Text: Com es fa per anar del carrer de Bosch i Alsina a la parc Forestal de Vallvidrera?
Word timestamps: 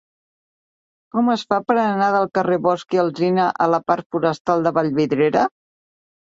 Com 1.15 1.27
es 1.33 1.43
fa 1.53 1.59
per 1.67 1.75
anar 1.81 2.07
del 2.15 2.25
carrer 2.37 2.57
de 2.61 2.63
Bosch 2.69 2.97
i 2.97 3.01
Alsina 3.03 3.45
a 3.67 3.69
la 3.75 3.81
parc 3.93 4.09
Forestal 4.17 4.65
de 4.69 4.73
Vallvidrera? 4.81 5.47